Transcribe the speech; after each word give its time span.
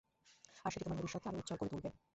আর 0.65 0.71
সেটি 0.71 0.83
তোমার 0.83 0.99
ভবিষ্যতকে 0.99 1.27
আরো 1.29 1.37
উজ্জ্বল 1.39 1.57
করে 1.57 1.69
তুলবে। 1.71 1.89